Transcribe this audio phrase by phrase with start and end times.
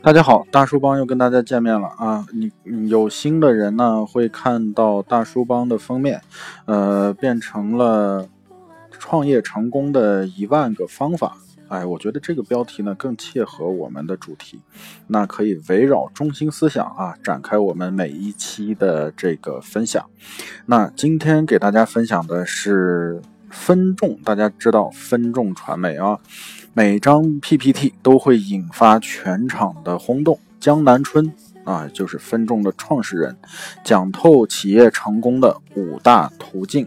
[0.00, 2.24] 大家好，大叔帮又跟大家见面了啊！
[2.32, 6.22] 你有新的人呢，会看到大叔帮的封面，
[6.66, 8.28] 呃，变成了
[8.92, 11.36] 创业成功的一万个方法。
[11.66, 14.60] 哎，我觉得这个标题呢更切合我们的主题，
[15.08, 20.08] 那可以围绕中心思想啊展开我们每一期的这个分享。
[20.66, 23.20] 那今天给大家分享的是
[23.50, 26.20] 分众，大家知道分众传媒啊。
[26.78, 30.38] 每张 PPT 都会引发全场的轰动。
[30.60, 31.32] 江南春
[31.64, 33.36] 啊，就是分众的创始人，
[33.82, 36.86] 讲透企业成功的五大途径。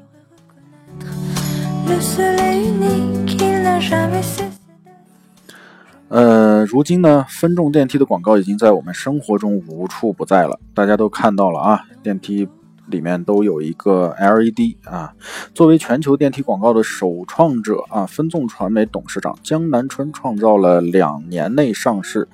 [6.07, 12.47] 呃，如今呢，分众电梯的广告已经在我们生活中无处不在了，大家都看到了啊，电梯。
[12.87, 15.13] 里面都有一个 LED 啊。
[15.53, 22.27] 作为全球电梯广告的首创者啊，分众传媒董事长江南春创造了两年内上市、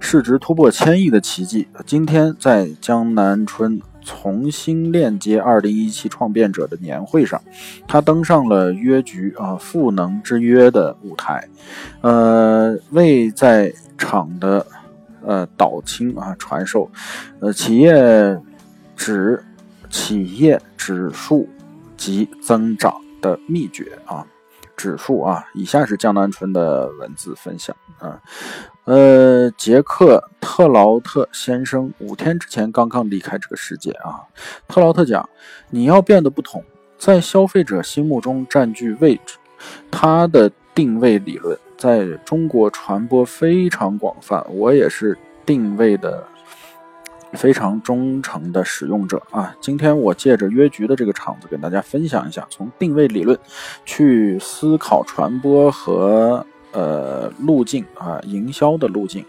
[0.00, 1.68] 市值突破千亿的奇迹。
[1.86, 7.40] 今天在江南春重新链接2017创变者的年会上，
[7.88, 11.48] 他登上了约局啊赋能之约的舞台，
[12.02, 14.66] 呃，为在场的
[15.24, 16.90] 呃导青啊传授
[17.40, 18.38] 呃企业
[18.96, 19.42] 指。
[19.94, 21.48] 企业指数
[21.96, 22.92] 及增长
[23.22, 24.26] 的秘诀啊，
[24.76, 28.20] 指数啊，以下是江南春的文字分享啊，
[28.86, 34.26] 呃，杰克特劳特先生五天之前刚刚离开这个世界啊。
[34.66, 35.26] 特劳特讲，
[35.70, 36.64] 你要变得不同，
[36.98, 39.38] 在消费者心目中占据位置。
[39.92, 46.26] 他的定位理论在中国传播非常广泛，我也是定位的。
[47.34, 49.54] 非常忠诚的使用者啊！
[49.60, 53.38] 今天我借着约局的这个场子，跟大家分享一下，从定位理论
[53.84, 59.24] 去思考传播和呃路径啊，营销的路径。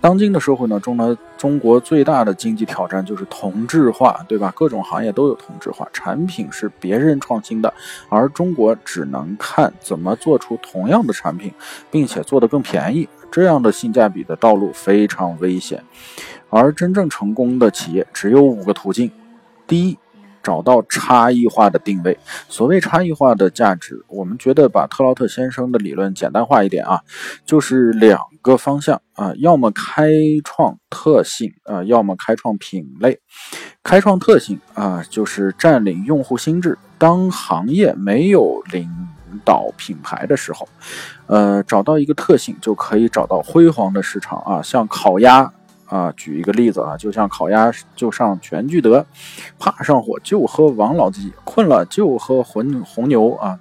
[0.00, 4.52] 当今的社会呢，中呢中国最大的经济挑战就是同质化，对吧？
[4.54, 7.72] 各种行业都有同质化，产品是别人创新的，
[8.08, 11.52] 而中国只能看怎么做出同样的产品，
[11.90, 15.82] 并且做得更便宜，这样的性价比的道路非常危险。
[16.50, 19.10] 而真正成功的企业只有五个途径：
[19.66, 19.98] 第一，
[20.42, 22.16] 找到差异化的定位。
[22.48, 27.00] 所谓差异化的价值，我们觉得把特劳特先生的理论简单化一点啊，
[27.44, 30.08] 就是两个方向啊，要么开
[30.44, 33.18] 创特性啊，要么开创品类。
[33.82, 36.78] 开创特性啊，就是占领用户心智。
[36.98, 38.88] 当行业没有领
[39.44, 40.68] 导品牌的时候，
[41.26, 45.52] 呃，找到一个特性就可以找到辉煌的市场啊，像烤鸭。
[45.86, 49.06] 啊，举一个例子啊，就像烤鸭就上全聚德，
[49.58, 53.58] 怕上火就喝王老吉，困了就喝红红牛啊。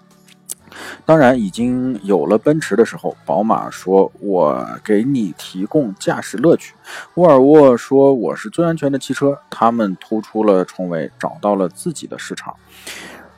[1.06, 6.74] 当然，已经有了奔驰的时候，宝马说我给你提供驾驶乐趣，
[7.14, 12.54] 沃尔沃说我是最安全的汽车，他们突出了重围，找到了自己的市场。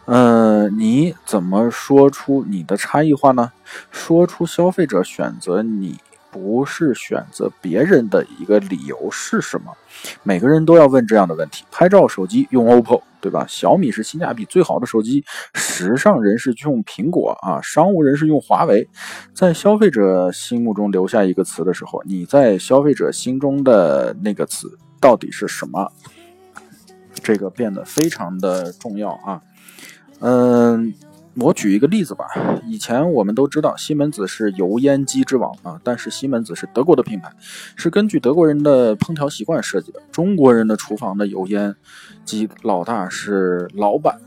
[0.05, 3.51] 呃，你怎么说出你的差异化呢？
[3.91, 5.99] 说出消费者选择你。
[6.37, 9.73] 不是选择别人的一个理由是什么？
[10.21, 11.65] 每个人都要问这样的问题。
[11.71, 13.43] 拍照手机用 OPPO，对吧？
[13.47, 18.87] 小米是性价比最好的手机，时尚人士用苹果啊，商务人士用华为。
[19.33, 25.91] 在消费者心目中留下一个词的时候，你在消费者心中的那个词到底是什么？
[27.23, 29.41] 这个变得非常的重要啊。
[30.19, 30.93] 嗯。
[31.39, 32.25] 我举一个例子吧，
[32.65, 37.31] 以前我们都知道西门子是油烟机之王啊，但是西门子是德国的品牌，
[37.75, 40.01] 是根据德国人的烹调习惯设计的。
[40.11, 41.75] 中国人的厨房的油烟
[42.25, 44.19] 机老大是老板，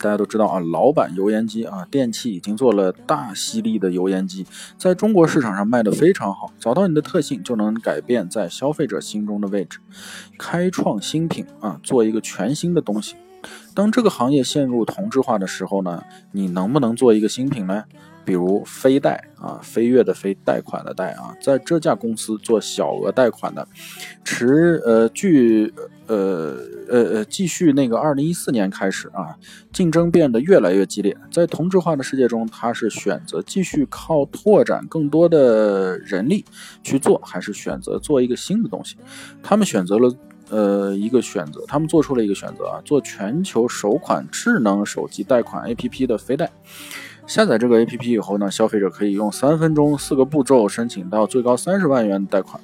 [0.00, 4.44] 大家都知道啊，老板油烟机啊，电器已经做了大吸力的油烟机，
[4.76, 6.50] 在中国市场上卖的非常好。
[6.58, 9.78] 找到你的特性，就能改变在消费者心中的位置，
[10.36, 13.14] 开创新品啊，做一个全新的东西。
[13.74, 16.02] 当这个行业陷入同质化的时候呢，
[16.32, 17.84] 你能不能做一个新品呢？
[18.24, 23.68] 比如飞贷啊，飞跃的飞，贷款的贷啊，在这家公司做小额贷款的，
[24.24, 25.72] 持呃据
[26.08, 26.56] 呃
[26.88, 29.36] 呃呃继续那个二零一四年开始啊，
[29.72, 36.44] 竞争变得越来越激烈，在同质化的世界中，他是选择继续靠拓展更多的人力
[36.82, 38.96] 去做，还是选择做一个新的东西？
[39.40, 40.12] 他们选择了。
[40.48, 46.50] 呃，一个选择，他们做出了一个选择啊，做全球首款智能手机贷款 APP 的飞贷。
[47.26, 52.60] 下载这个 APP 以后呢，消费者可以用三分钟四个步骤申请到最高三十万元的贷款。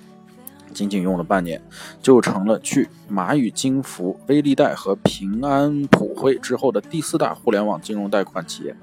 [0.73, 1.61] 仅仅用了半年，
[2.01, 8.75] 就成了去蚂蚁金服、微利贷和平安普惠之后的第四大互联网金融贷款企业。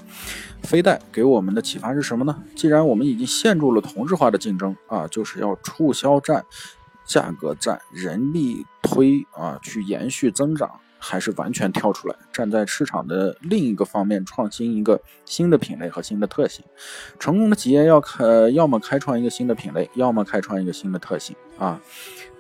[0.62, 2.44] 飞贷给我们的启发是什么呢？
[2.56, 6.46] 既然我们已经陷入了同质化的竞争啊，就是要促销战
[7.10, 10.70] 价格战、人力推啊，去延续增长，
[11.00, 16.64] 还是完全跳出来，站在市场的另一个方面，创新一个新的品类和新的特性。
[17.18, 18.24] 成功的企业要开，
[18.54, 21.82] 要么开创一个新的品类，要么开创一个新的特性啊。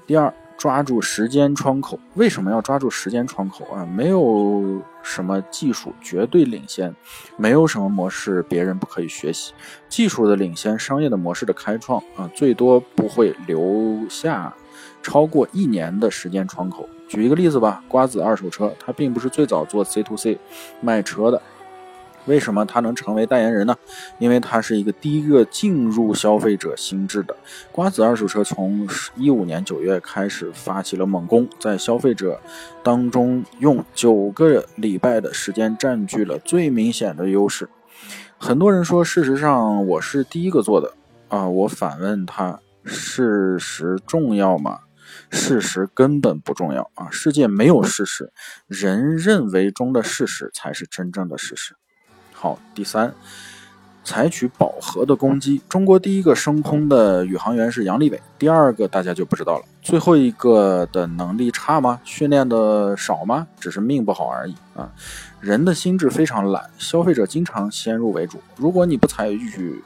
[0.06, 0.32] 第二。
[0.60, 3.86] 抓住时间窗口，为什么要抓住时间窗口啊？
[3.86, 6.94] 没有什么技术绝对领先，
[7.38, 9.54] 没有什么模式别人不可以学习。
[9.88, 14.54] 技术的领先，商业的模式的开创啊，最多不会留下
[15.02, 16.88] 超过一年的时间窗口。
[17.08, 20.38] 举一个例子吧，瓜子二手车，它并不是最早做 C to C
[20.82, 21.42] 卖车的。
[22.26, 23.76] 为什么他能成为代言人呢？
[24.20, 27.36] 因为他是一个第一个进入消费者心智的
[27.72, 28.44] 瓜子二手车。
[28.44, 32.40] 从一五年九月开始发起了猛攻，在消费者
[32.84, 37.70] 当中用九个礼拜的时间占据了最明显的优势。
[38.38, 40.94] 很多人说，事实上我是第一个做的
[41.28, 41.48] 啊。
[41.48, 44.80] 我反问他：事实重要吗？
[45.32, 47.10] 事实根本不重要啊！
[47.10, 48.32] 世界没有事实，
[48.68, 51.76] 人认为中的事实才是真正的事实。
[52.42, 53.14] 好，第三，
[54.02, 55.62] 采取饱和的攻击。
[55.68, 59.66] 中国第一个升空的宇航员是杨利伟，第二个大家就不知道了。
[59.82, 62.00] 最后一个的能力差吗？
[62.06, 63.46] 训练的少吗？
[63.60, 64.90] 只是命不好而已啊！
[65.42, 68.40] 人的心智非常懒，消费者经常先入为主。
[68.56, 69.84] 如果你不采取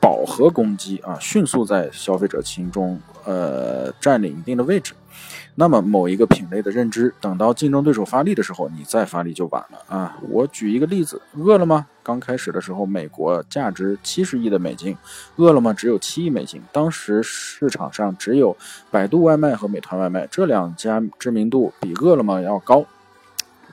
[0.00, 4.94] 饱和攻击啊，迅速在消费者心中呃占领一定的位置。
[5.56, 10.18] 那么某一个品类的认知，等到竞争对手发力的时候，你再发力就晚了啊！
[10.28, 14.96] 我举一个例子，饿了么刚开始的时候，美国价值七十亿的美金，
[15.36, 18.56] 饿了么只有七亿美金，当时市场上只有
[18.90, 22.84] 百度外卖和美团外卖这两家知名度比饿了么要高。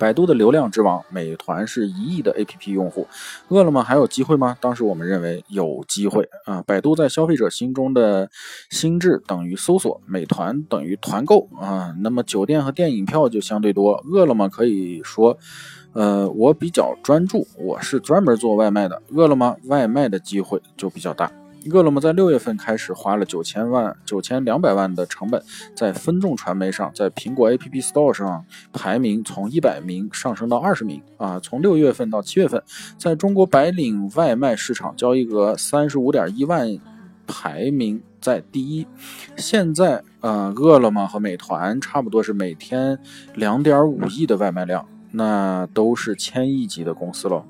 [0.02, 3.08] 百度的流量之王，美团是一亿的 APP 用户，
[3.50, 4.58] 饿了么还有机会吗？
[4.60, 6.64] 当时我们认为有机会啊。
[6.66, 8.28] 百度在消费者心中的
[8.72, 11.94] 心智等于搜索，美团等于团购啊。
[12.00, 14.04] 那么酒店和电影票就相对多。
[14.12, 15.38] 饿了么可以说，
[15.94, 19.04] 呃，我比较专注，我是专门做外卖的。
[19.10, 21.32] 饿了么外卖的机会就比较大。
[21.70, 25.44] 饿了么在六月份开始花了九千万、九千两百万的成本，
[25.76, 28.44] 在分众传媒上，在苹果 App Store 上
[28.74, 31.40] 排名从一百名上升到二十名啊！
[31.40, 32.64] 从六月份到七月份，
[32.98, 36.68] 在中国白领外卖市场交易额三十五点一万，
[37.28, 38.88] 排名在第一。
[39.38, 42.98] 现在呃，饿了么和美团差不多是每天
[43.36, 47.46] 两点五亿的外卖量，那都是千亿级的公司了。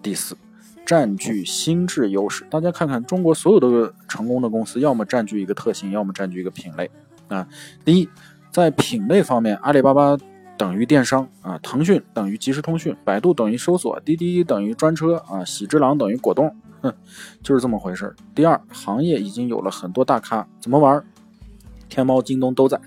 [0.00, 0.36] 第四。
[0.84, 6.90] 占据心智优势，大家看看中国所有的成功的公司，要么占据一个特性，要么占据一个品类
[7.28, 7.46] 啊。
[7.84, 8.08] 第一，
[8.50, 10.16] 在品类方面，阿里巴巴
[10.56, 16.92] 等于电商啊，腾讯等于即时通讯，百度等于搜索，滴滴等于专车啊，喜之郎等于果冻，哼，
[17.42, 21.04] 就是这么回事第二，行业已经有了很多大咖，怎么玩？
[21.90, 22.80] 天猫、京东都在，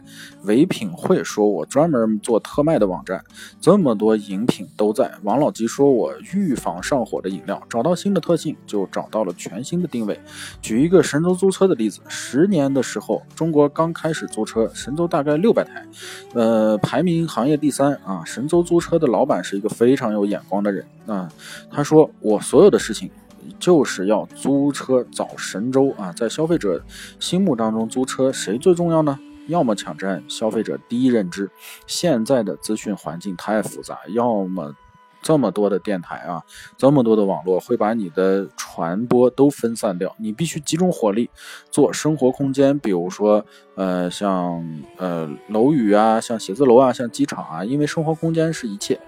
[0.45, 3.23] 唯品会说我专门做特卖的网站，
[3.61, 5.11] 这么多饮品都在。
[5.21, 10.19] 王老吉说我预防上火的饮料，找到新的特性就找到了全新的定位。
[10.61, 15.85] 举一个神州租车的例子，十年的时候，中国刚开始租车，神州大概六百台，
[16.33, 18.23] 呃，排名行业第三啊。
[18.25, 21.29] 神州租车的老板是一个非常有眼光的人啊，
[21.69, 23.11] 他说我所有的事情。
[23.59, 26.11] 就是要租车找神州啊！
[26.11, 26.83] 在消费者
[27.19, 29.19] 心目当中，租车谁最重要呢？
[29.47, 31.49] 要么抢占消费者第一认知，
[31.85, 34.73] 现在的资讯环境太复杂；要么
[35.21, 36.43] 这么多的电台啊，
[36.77, 40.15] 这么多的网络会把你的传播都分散掉。
[40.17, 41.29] 你必须集中火力
[41.69, 43.45] 做生活空间，比如说
[43.75, 44.65] 呃，像
[44.97, 48.99] 呃楼宇啊，像写字楼啊，像机场啊，因为生活空间是一切。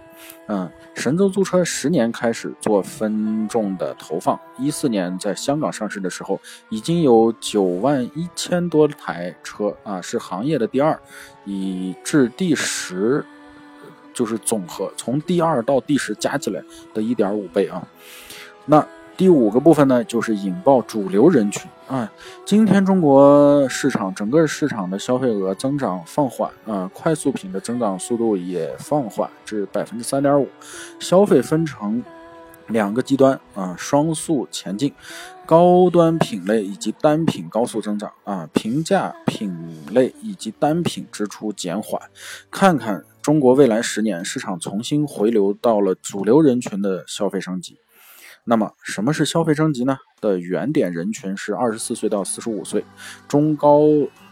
[0.47, 10.99] 嗯，神州租车十年开始做分众的投放，一四年在香港上市的时候，已经有九万一千多台车啊，是行业的第二，
[11.45, 13.25] 以至第十，
[14.13, 17.87] 就是总和从第二到第十加起来的一点五倍啊，
[18.65, 18.85] 那。
[19.17, 22.11] 第五个部分呢，就是引爆主流人群啊。
[22.45, 30.49] 今天中国市场整个市场的消费额增长放缓啊，快速品的增长速度也放缓至百分之三点五。
[30.99, 32.03] 消费分成
[32.67, 34.93] 两个极端啊，双速前进，
[35.45, 39.57] 高端品类以及单品高速增长啊，平价品
[39.93, 42.01] 类以及单品支出减缓。
[42.51, 47.77] 看看中国未来十年市场重新回流到了主流人群的消费升级。
[48.47, 49.97] 那么，什么是消费升级呢？
[50.21, 52.85] 的原点人群是二十四岁到四十五岁，
[53.27, 53.81] 中高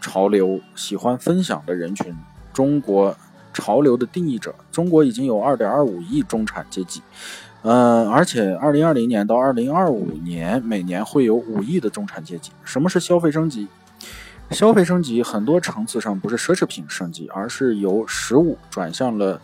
[0.00, 2.14] 潮流喜欢分享的人群。
[2.52, 3.16] 中国
[3.52, 7.02] 潮流的定义者，中国已经有二点二五亿中产阶级，
[7.62, 12.52] 嗯，而且二零二零年到二零二五年每年会有五亿的中产阶级。
[12.62, 13.66] 什么是消费升级？
[14.52, 19.40] 消费升级很多层次上不是奢侈品升级，而是由实物转向了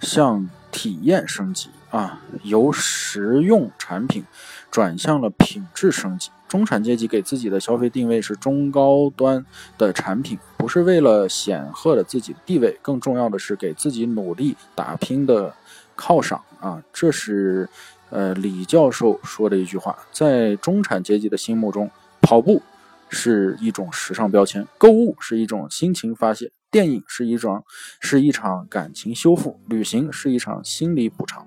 [0.00, 4.24] 向体验升级啊，由实用产品
[4.68, 6.28] 转向了品质升级。
[6.48, 9.46] 中产阶级给自己的消费定位是中高端
[9.78, 15.54] 的产品，不是为了显赫的自己的地位，更重要的是给自己努力打拼的
[15.96, 16.82] 犒赏啊！
[16.92, 17.68] 这是
[18.10, 21.88] 呃李教授说的一句话，在中产阶级的心目中，
[22.20, 22.60] 跑步。
[23.10, 27.62] 是一种时尚标签，购物是一种心情发泄，电影是一种
[28.00, 31.46] 是一场感情修复，旅行是一场心理补偿。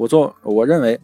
[0.00, 0.98] 我做我认为，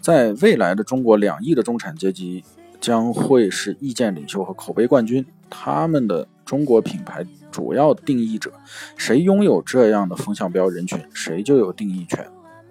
[0.00, 2.44] 在未来的中国，两亿的中产阶级
[2.80, 8.52] 将会是意见领袖和口碑冠军，他们的中国品牌主要定义者，
[8.96, 12.24] 谁拥有这样的风向标人群，谁就有定义权。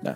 [0.06, 0.16] 哎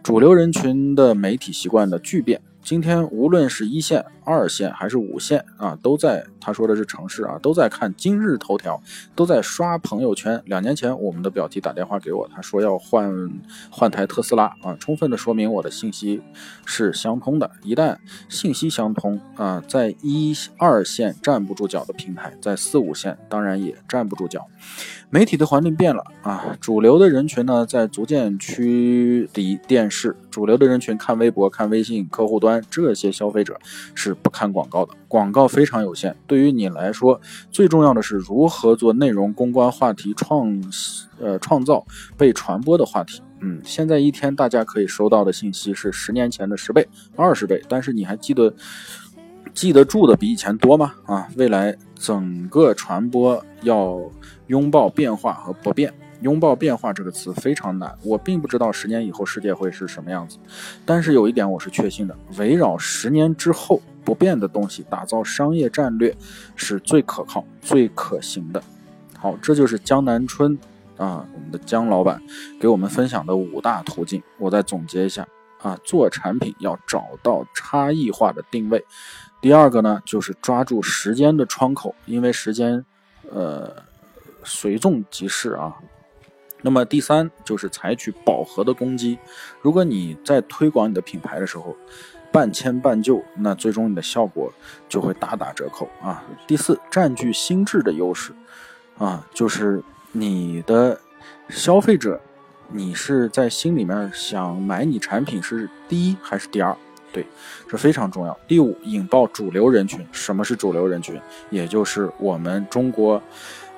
[0.00, 2.40] 主流人群的媒体习惯的巨变。
[2.62, 8.80] 今天无论是一线、二线还是五线啊，都在他说的是城市啊，都在看今日头条，
[9.16, 10.40] 都在刷朋友圈。
[10.44, 13.30] 两年前，我们的表弟打电话给我，他说要换
[13.70, 16.22] 换台特斯拉啊，充分的说明我的信息
[16.64, 17.50] 是相通的。
[17.62, 17.96] 一旦
[18.28, 24.46] 信息相通啊，在一二线站不住脚的平台，在四五线当然也站不住脚。
[25.12, 33.58] 媒体的环境变了啊，主流的人群呢在逐渐趋离电视，主流的人群看微博、看微信、客户端，这些消费者
[33.92, 36.16] 是不看广告的，广告非常有限。
[36.28, 40.62] 对于你来说，最重要的是如何做内容公关话题创，
[41.18, 41.84] 呃，创造
[42.16, 43.20] 被传播的话题。
[43.40, 46.86] 嗯，现在一天大家可以收到的信息是十年前的十倍、
[47.16, 48.54] 二十倍，但是你还记得
[49.52, 50.94] 记得住的比以前多吗？
[51.06, 54.00] 啊，未来整个传播要。
[54.50, 57.96] 拥抱变化和不变，拥抱变化这个词非常难。
[58.02, 60.38] 我并不知道十年以后世界会是什么样子，
[60.84, 66.12] 但是有一点我是确信的：围绕十年之后不变的东西打造商业战略
[66.56, 68.60] 是最可靠、最可行的。
[69.16, 70.58] 好，这就是江南春
[70.96, 72.20] 啊，我们的江老板
[72.58, 74.20] 给我们分享的五大途径。
[74.36, 75.24] 我再总结一下
[75.62, 78.84] 啊，做产品要找到差异化的定位。
[79.40, 82.84] 第二个呢，就是抓住时间的窗口，因为时间，
[83.30, 83.88] 呃。
[84.44, 85.76] 随纵即逝啊，
[86.62, 89.18] 那么第三就是采取饱和的攻击。
[89.60, 91.76] 如果你在推广你的品牌的时候
[92.32, 94.52] 半迁半就，那最终你的效果
[94.88, 96.22] 就会大打折扣啊。
[96.46, 98.32] 第四，占据心智的优势
[98.98, 99.82] 啊，就是
[100.12, 101.00] 你的
[101.48, 102.20] 消费者，
[102.68, 106.76] 你是在心里面想买你产品是第一还是第二？
[107.12, 107.26] 对，
[107.68, 108.38] 这非常重要。
[108.46, 110.06] 第五，引爆主流人群。
[110.12, 111.20] 什么是主流人群？
[111.50, 113.20] 也就是我们中国。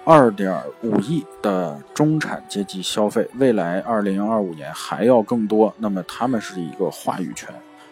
[0.05, 5.73] 二点五亿的中产阶级消费，未来二零二五年还要更多。
[5.79, 7.49] 那么他们是一个话语权，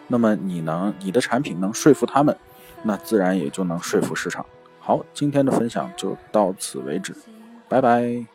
[0.07, 2.35] 那么你能你的产品能说服他们，
[2.83, 4.45] 那自然也就能说服市场。
[4.79, 7.15] 好，今天的分享就到此为止，
[7.69, 8.25] 拜拜。